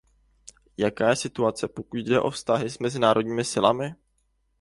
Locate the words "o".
2.21-2.29